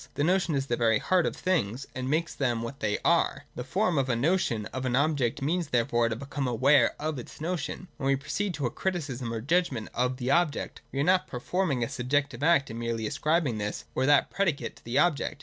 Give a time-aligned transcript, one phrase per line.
[0.15, 3.45] The notion is the very heart of things, and makes them what they are.
[3.55, 7.81] To form a notion of an object means therefore to become aware of its notion:
[7.81, 11.27] and when we proceed to a criticism or judgment of the object, we are not
[11.27, 15.39] performing a subjective act, and merely ascribing this or that predicate to the object.